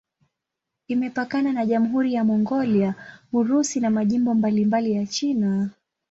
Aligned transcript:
Imepakana 0.87 1.51
na 1.53 1.65
Jamhuri 1.65 2.13
ya 2.13 2.23
Mongolia, 2.23 2.95
Urusi 3.33 3.79
na 3.79 3.89
majimbo 3.89 4.33
mbalimbali 4.33 4.91
ya 4.93 5.07
China. 5.07 5.69